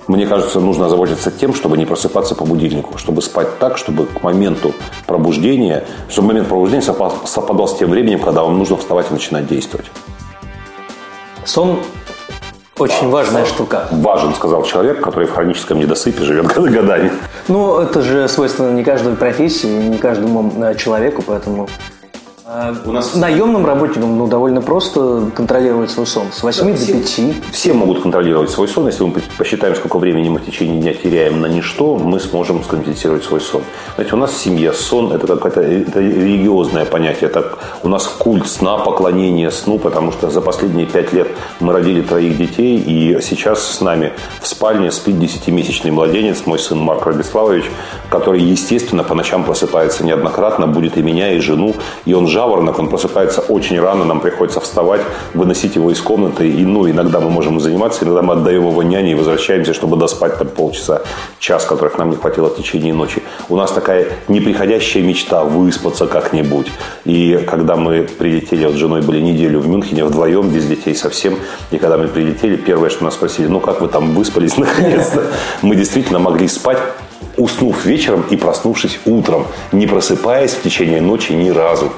[0.07, 4.21] Мне кажется, нужно заботиться тем, чтобы не просыпаться по будильнику, чтобы спать так, чтобы к
[4.21, 4.73] моменту
[5.07, 9.87] пробуждения, чтобы момент пробуждения совпадал с тем временем, когда вам нужно вставать и начинать действовать.
[11.43, 11.79] Сон
[12.77, 13.87] очень важная штука.
[13.89, 17.09] Важен, сказал человек, который в хроническом недосыпе живет годами.
[17.47, 21.69] Ну, это же свойственно не каждой профессии, не каждому э, человеку, поэтому
[22.85, 23.15] у нас...
[23.15, 26.27] Наемным работникам ну, довольно просто контролировать свой сон.
[26.31, 27.21] С 8 да, до 5.
[27.51, 28.85] Все могут контролировать свой сон.
[28.85, 33.23] Если мы посчитаем, сколько времени мы в течение дня теряем на ничто, мы сможем скомпенсировать
[33.23, 33.63] свой сон.
[33.95, 37.31] Знаете, у нас в семье сон– это какое-то это религиозное понятие.
[37.31, 41.29] Это у нас культ сна, поклонение сну, потому что за последние пять лет
[41.59, 46.77] мы родили троих детей, и сейчас с нами в спальне спит десятимесячный младенец, мой сын
[46.77, 47.65] Марк Радиславович,
[48.09, 51.73] который, естественно, по ночам просыпается неоднократно, будет и меня, и жену,
[52.05, 55.01] и он жаворонок, он просыпается очень рано, нам приходится вставать,
[55.33, 59.11] выносить его из комнаты, и, ну, иногда мы можем заниматься, иногда мы отдаем его няне
[59.11, 61.01] и возвращаемся, чтобы доспать там полчаса,
[61.39, 63.23] час, которых нам не хватило в течение ночи.
[63.47, 66.67] У нас такая неприходящая мечта выспаться как-нибудь.
[67.05, 71.37] И когда мы прилетели, вот с женой были неделю в Мюнхене вдвоем, без детей совсем,
[71.71, 75.23] и когда мы прилетели, первое, что нас спросили, ну, как вы там выспались наконец-то?
[75.61, 76.79] Мы действительно могли спать
[77.37, 81.91] уснув вечером и проснувшись утром, не просыпаясь в течение ночи ни разу.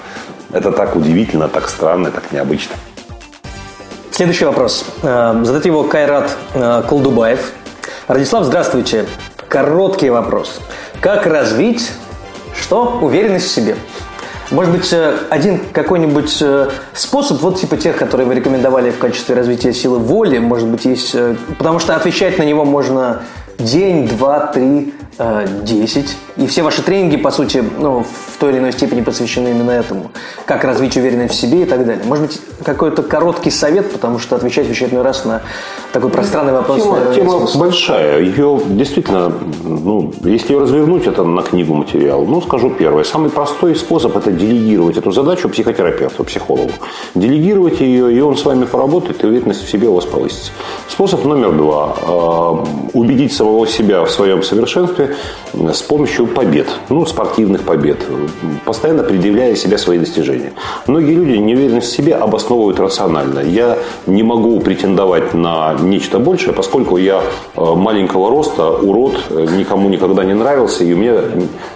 [0.51, 2.75] Это так удивительно, так странно, так необычно.
[4.11, 4.85] Следующий вопрос.
[5.03, 7.51] Э, задает его Кайрат э, Колдубаев.
[8.07, 9.05] Радислав, здравствуйте.
[9.47, 10.59] Короткий вопрос.
[11.01, 11.91] Как развить
[12.59, 12.99] что?
[13.01, 13.75] Уверенность в себе.
[14.49, 16.43] Может быть, э, один какой-нибудь
[16.93, 21.15] способ, вот типа тех, которые вы рекомендовали в качестве развития силы воли, может быть, есть...
[21.59, 23.23] Потому что отвечать на него можно
[23.59, 26.17] день, два, три, 10.
[26.37, 29.71] Э, и все ваши тренинги, по сути, ну, в той или иной степени посвящены именно
[29.71, 30.11] этому.
[30.45, 32.03] Как развить уверенность в себе и так далее.
[32.05, 35.41] Может быть, какой-то короткий совет, потому что отвечать в очередной раз на
[35.91, 36.83] такой пространный вопрос.
[36.83, 38.21] Тема, тема большая.
[38.21, 39.31] Ее действительно,
[39.63, 42.25] ну, если ее развернуть, это на книгу материал.
[42.25, 43.03] Ну, скажу первое.
[43.03, 46.71] Самый простой способ– это делегировать эту задачу психотерапевту, психологу.
[47.15, 50.51] Делегировать ее, и он с вами поработает, и уверенность в себе у вас повысится.
[50.87, 51.95] Способ номер два–
[52.93, 55.15] убедить самого себя в своем совершенстве
[55.53, 57.97] с помощью побед, ну, спортивных побед,
[58.65, 60.53] постоянно предъявляя себе свои достижения.
[60.87, 63.39] Многие люди неуверенность в себе обосновывают рационально.
[63.39, 67.21] Я не могу претендовать на нечто большее, поскольку я
[67.55, 69.15] э, маленького роста, урод,
[69.57, 71.15] никому никогда не нравился, и у меня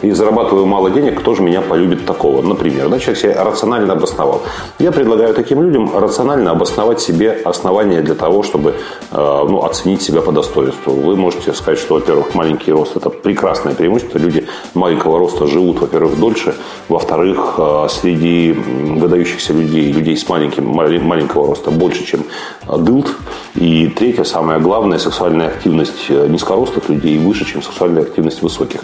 [0.02, 2.42] и зарабатываю мало денег, кто же меня полюбит такого?
[2.42, 4.42] Например, да, человек себя рационально обосновал.
[4.80, 8.76] Я предлагаю таким людям рационально обосновать себе основания для того, чтобы
[9.12, 10.94] э, ну, оценить себя по достоинству.
[10.94, 14.18] Вы можете сказать, что, во-первых, маленький рост– это прекрасное преимущество.
[14.18, 14.41] Люди
[14.74, 16.56] маленького роста живут, во-первых, дольше,
[16.90, 22.22] во-вторых, э, среди выдающихся людей, людей с маленьким, маленького роста больше, чем
[22.68, 23.08] э, дылд.
[23.56, 28.82] И третье, самое главное, сексуальная активность э, низкорослых людей выше, чем сексуальная активность высоких.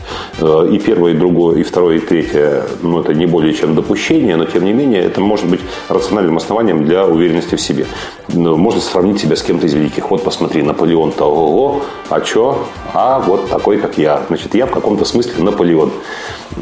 [0.71, 4.45] И первое, и другое, и второе, и третье, ну, это не более чем допущение, но
[4.45, 7.85] тем не менее, это может быть рациональным основанием для уверенности в себе.
[8.33, 10.11] Можно сравнить себя с кем-то из великих.
[10.11, 12.67] Вот посмотри, Наполеон-то ого, а что?
[12.93, 15.91] А вот такой, как я Значит, я в каком-то смысле Наполеон.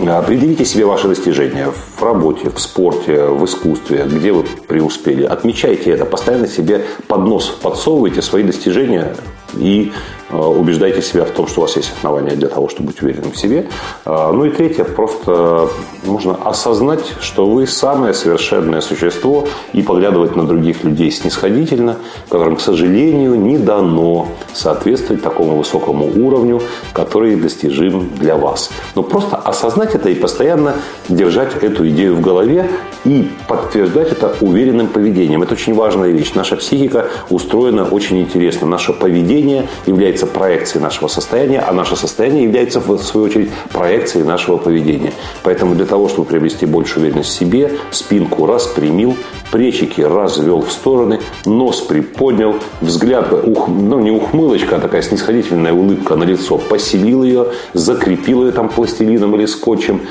[0.07, 5.23] Определите себе ваши достижения в работе, в спорте, в искусстве, где вы преуспели.
[5.23, 9.15] Отмечайте это, постоянно себе под нос подсовывайте свои достижения
[9.53, 9.91] и
[10.31, 13.37] убеждайте себя в том, что у вас есть основания для того, чтобы быть уверенным в
[13.37, 13.67] себе.
[14.05, 15.69] Э, ну и третье, просто
[16.03, 21.97] нужно осознать, что вы самое совершенное существо и поглядывать на других людей снисходительно,
[22.29, 26.61] которым, к сожалению, не дано соответствовать такому высокому уровню,
[26.93, 28.71] который достижим для вас.
[28.95, 30.75] Но просто осознать это и постоянно
[31.09, 32.69] держать эту идею в голове
[33.05, 35.43] и подтверждать это уверенным поведением.
[35.43, 36.33] Это очень важная вещь.
[36.33, 38.67] Наша психика устроена очень интересно.
[38.67, 44.25] Наше поведение является является проекцией нашего состояния, а наше состояние является, в свою очередь, проекцией
[44.25, 45.11] нашего поведения.
[45.43, 49.15] Поэтому для того, чтобы приобрести большую уверенность в себе, спинку распрямил,
[49.51, 56.15] плечики развел в стороны, нос приподнял, взгляд, ух, ну не ухмылочка, а такая снисходительная улыбка
[56.15, 60.01] на лицо, поселил ее, закрепил ее там пластилином или скотчем,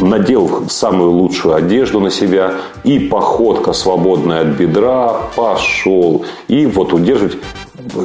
[0.00, 6.24] надел самую лучшую одежду на себя, и походка свободная от бедра, пошел.
[6.48, 7.36] И вот удерживать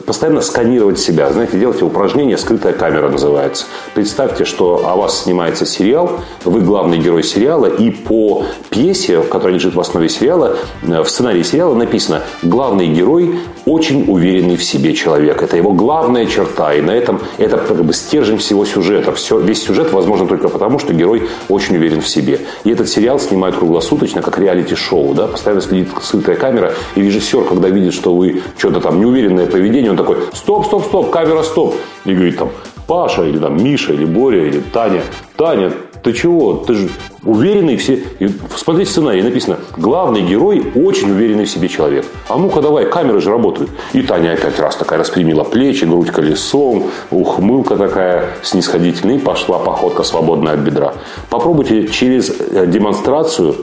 [0.05, 1.31] постоянно сканировать себя.
[1.31, 3.65] Знаете, делайте упражнение «Скрытая камера» называется.
[3.93, 9.75] Представьте, что о вас снимается сериал, вы главный герой сериала, и по пьесе, которая лежит
[9.75, 15.41] в основе сериала, э, в сценарии сериала написано «Главный герой очень уверенный в себе человек».
[15.41, 19.11] Это его главная черта, и на этом это как бы стержень всего сюжета.
[19.13, 22.41] Все, весь сюжет возможен только потому, что герой очень уверен в себе.
[22.63, 25.13] И этот сериал снимают круглосуточно, как реалити-шоу.
[25.13, 25.27] Да?
[25.27, 29.91] Постоянно следит скрытая камера, и режиссер, когда видит, что вы что-то там неуверенное поведение поведение,
[29.91, 31.75] он такой, стоп, стоп, стоп, камера, стоп.
[32.05, 32.49] И говорит там,
[32.87, 35.01] Паша, или там Миша, или Боря, или Таня.
[35.37, 35.71] Таня,
[36.03, 36.53] ты чего?
[36.53, 36.89] Ты же
[37.23, 38.03] уверенный все.
[38.19, 42.05] И смотрите сценарий, написано, главный герой очень уверенный в себе человек.
[42.29, 43.71] А ну-ка давай, камеры же работают.
[43.93, 50.03] И Таня опять раз такая распрямила плечи, грудь колесом, ухмылка такая снисходительная, и пошла походка
[50.03, 50.93] свободная от бедра.
[51.31, 53.55] Попробуйте через э, демонстрацию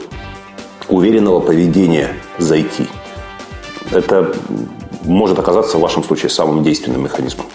[0.88, 2.86] уверенного поведения зайти.
[3.92, 4.34] Это
[5.04, 7.46] может оказаться в вашем случае самым действенным механизмом.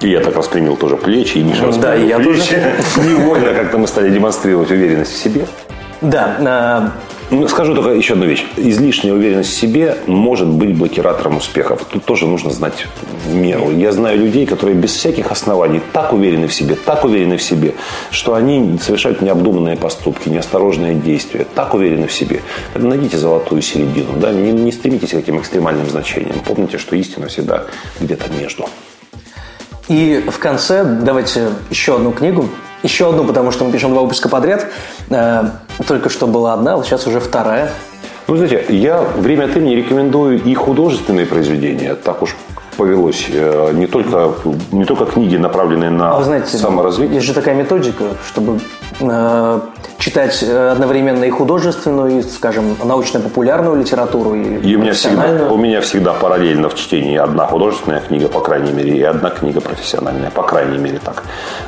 [0.00, 2.54] И я так распрямил тоже плечи, и Миша распрямил да, я плечи.
[2.96, 3.08] Тоже.
[3.08, 5.46] Невольно как-то мы стали демонстрировать уверенность в себе.
[6.00, 6.92] Да, а,
[7.48, 8.44] скажу только еще одну вещь.
[8.56, 11.84] Излишняя уверенность в себе может быть блокиратором успехов.
[11.84, 12.86] Тут тоже нужно знать
[13.26, 13.70] меру.
[13.70, 17.74] Я знаю людей, которые без всяких оснований так уверены в себе, так уверены в себе,
[18.10, 22.40] что они совершают необдуманные поступки, неосторожные действия, так уверены в себе.
[22.74, 24.16] Найдите золотую середину.
[24.16, 24.32] Да?
[24.32, 26.40] Не, не стремитесь к этим экстремальным значениям.
[26.44, 27.64] Помните, что истина всегда
[28.00, 28.68] где-то между.
[29.88, 32.48] И в конце давайте еще одну книгу.
[32.82, 34.66] Еще одну, потому что мы пишем два выпуска подряд.
[35.86, 37.70] Только что была одна, вот сейчас уже вторая.
[38.28, 41.94] Ну, знаете, я время от времени рекомендую и художественные произведения.
[41.94, 42.36] Так уж
[42.76, 43.26] повелось.
[43.32, 44.32] Э, не только,
[44.72, 47.16] не только книги, направленные на а вы знаете, саморазвитие.
[47.16, 48.60] Есть же такая методика, чтобы
[49.00, 49.60] э,
[50.00, 54.34] читать э, одновременно и художественную, и, скажем, научно-популярную литературу.
[54.34, 58.40] И, и у, меня всегда, у меня всегда параллельно в чтении одна художественная книга, по
[58.40, 61.24] крайней мере, и одна книга профессиональная, по крайней мере так.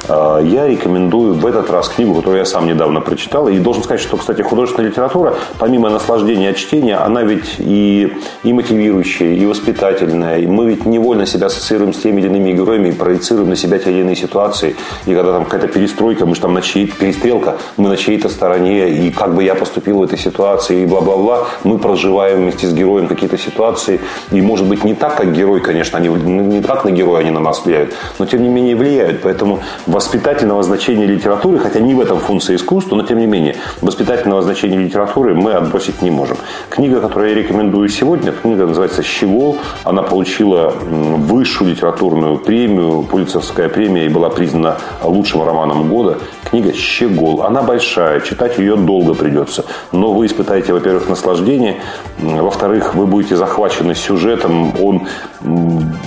[0.09, 3.49] Э, я рекомендую в этот раз книгу, которую я сам недавно прочитал.
[3.49, 8.53] И должен сказать, что, кстати, художественная литература, помимо наслаждения от чтения, она ведь и, и
[8.53, 10.38] мотивирующая, и воспитательная.
[10.38, 13.79] И мы ведь невольно себя ассоциируем с теми или иными героями и проецируем на себя
[13.79, 14.75] те или иные ситуации.
[15.05, 18.91] И когда там какая-то перестройка, мы же там на чьей перестрелка, мы на чьей-то стороне,
[18.91, 21.47] и как бы я поступил в этой ситуации, и бла-бла-бла.
[21.65, 25.99] Мы проживаем вместе с героем какие-то ситуации, и может быть не так, как герой, конечно,
[25.99, 29.23] они не так на героя они на нас влияют, но тем не менее влияют.
[29.23, 34.43] Поэтому воспитательного значения литературы, хотя не в этом функция искусства, но тем не менее, воспитательного
[34.43, 36.37] значения литературы мы отбросить не можем.
[36.71, 39.57] Книга, которую я рекомендую сегодня, книга называется «Щегол».
[39.85, 46.19] Она получила высшую литературную премию, Пулицерская премия, и была признана лучшим романом года.
[46.51, 47.43] Книга «Щегол».
[47.43, 49.64] Она большая, читать ее долго придется.
[49.92, 51.77] Но вы испытаете, во-первых, наслаждение,
[52.18, 54.72] во-вторых, вы будете захвачены сюжетом.
[54.83, 55.07] Он,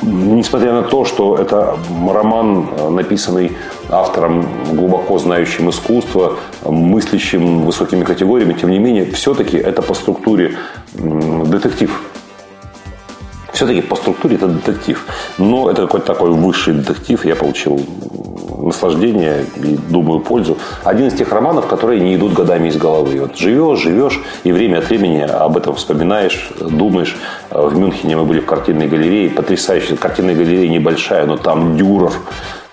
[0.01, 3.51] несмотря на то, что это роман, написанный
[3.89, 10.55] автором, глубоко знающим искусство, мыслящим высокими категориями, тем не менее, все-таки это по структуре
[10.93, 12.01] детектив.
[13.55, 15.05] Все-таки по структуре это детектив.
[15.37, 17.25] Но это какой-то такой высший детектив.
[17.25, 17.79] Я получил
[18.61, 20.57] наслаждение и, думаю, пользу.
[20.83, 23.17] Один из тех романов, которые не идут годами из головы.
[23.21, 27.15] Вот живешь, живешь, и время от времени об этом вспоминаешь, думаешь.
[27.49, 29.29] В Мюнхене мы были в картинной галерее.
[29.29, 32.11] Потрясающая картинная галерея небольшая, но там Дюрер,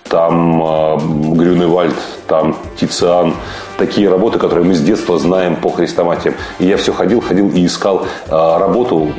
[0.09, 0.97] там э,
[1.37, 1.95] Грюневальд,
[2.27, 3.35] там Тициан,
[3.77, 6.35] такие работы, которые мы с детства знаем по хрестоматиям.
[6.59, 9.11] И я все ходил, ходил и искал э, работу,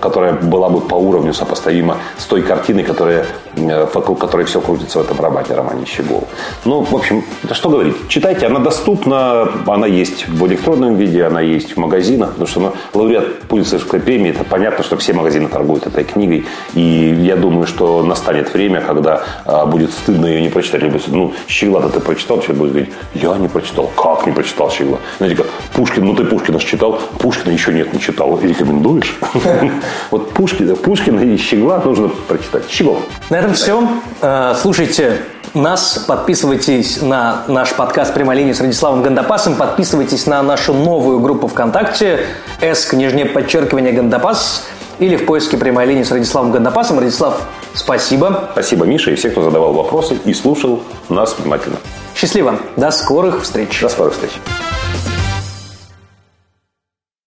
[0.00, 3.26] которая была бы по уровню сопоставима с той картиной, которая,
[3.56, 6.24] э, вокруг которой все крутится в этом романе, романе Щегол.
[6.64, 7.96] Ну, в общем, что говорить.
[8.08, 12.72] Читайте, она доступна, она есть в электронном виде, она есть в магазинах, потому что она
[12.94, 14.30] лауреат Пулицерской премии.
[14.30, 16.44] Это понятно, что все магазины торгуют этой книгой.
[16.74, 20.82] И я думаю, что настанет время, когда а, будет стыдно ее не прочитать.
[21.08, 23.90] Ну, Щегла-то ты прочитал, человек будет говорить, я не прочитал.
[24.02, 24.98] Как не прочитал Щегла?
[25.18, 28.40] Знаете, как Пушкин, ну ты Пушкина читал, Пушкина еще нет, не читал.
[28.40, 29.16] Рекомендуешь?
[30.10, 32.68] Вот Пушкина, Пушкина и Щегла нужно прочитать.
[32.68, 32.98] Щегол.
[33.30, 33.88] На этом все.
[34.20, 35.20] Э, слушайте
[35.54, 41.46] нас, подписывайтесь на наш подкаст «Прямая линия» с Радиславом Гандапасом, подписывайтесь на нашу новую группу
[41.46, 42.26] ВКонтакте
[42.60, 44.66] «С, нижнее подчеркивание, Гандапас»
[45.02, 46.98] или в поиске «Прямая линия» с Радиславом Гандапасом.
[46.98, 47.42] Радислав,
[47.74, 48.50] спасибо.
[48.52, 51.76] Спасибо, Миша, и всех, кто задавал вопросы и слушал нас внимательно.
[52.14, 52.58] Счастливо.
[52.76, 53.80] До скорых встреч.
[53.80, 54.30] До скорых встреч.